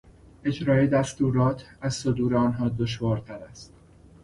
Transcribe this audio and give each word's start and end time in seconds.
اجرای 0.43 0.87
دستورات 0.87 1.65
از 1.81 1.93
صدور 1.95 2.35
آنها 2.35 2.69
دشوارتر 2.69 3.33
است. 3.43 3.73